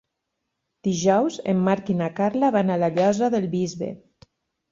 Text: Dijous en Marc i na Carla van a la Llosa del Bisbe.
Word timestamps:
Dijous 0.87 1.35
en 1.51 1.59
Marc 1.67 1.91
i 1.93 1.95
na 1.99 2.09
Carla 2.19 2.49
van 2.57 2.71
a 2.71 2.77
la 2.85 2.89
Llosa 2.95 3.29
del 3.35 3.45
Bisbe. 3.53 3.91